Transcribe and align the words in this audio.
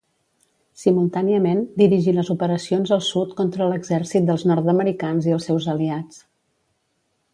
Simultàniament, 0.83 1.59
dirigí 1.81 2.15
les 2.15 2.31
operacions 2.35 2.93
al 2.97 3.03
sud 3.09 3.35
contra 3.43 3.67
l'exèrcit 3.73 4.27
dels 4.31 4.47
nord-americans 4.53 5.29
i 5.31 5.37
els 5.37 5.47
seus 5.51 5.69
aliats. 5.75 6.19